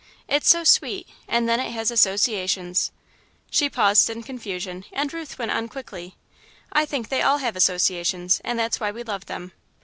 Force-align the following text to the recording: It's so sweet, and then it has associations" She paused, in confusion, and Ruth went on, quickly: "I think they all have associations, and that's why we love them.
It's 0.27 0.49
so 0.49 0.63
sweet, 0.63 1.07
and 1.27 1.47
then 1.47 1.59
it 1.59 1.69
has 1.73 1.91
associations" 1.91 2.91
She 3.51 3.69
paused, 3.69 4.09
in 4.09 4.23
confusion, 4.23 4.83
and 4.91 5.13
Ruth 5.13 5.37
went 5.37 5.51
on, 5.51 5.67
quickly: 5.67 6.15
"I 6.73 6.87
think 6.87 7.09
they 7.09 7.21
all 7.21 7.37
have 7.37 7.55
associations, 7.55 8.41
and 8.43 8.57
that's 8.57 8.79
why 8.79 8.89
we 8.89 9.03
love 9.03 9.27
them. 9.27 9.51